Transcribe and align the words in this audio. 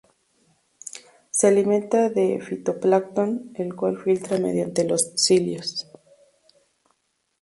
Se 1.29 1.47
alimenta 1.47 2.09
de 2.09 2.39
fitoplancton, 2.41 3.51
el 3.53 3.75
cual 3.75 3.99
filtra 3.99 4.39
mediante 4.39 4.83
los 4.83 5.11
cilios. 5.15 5.87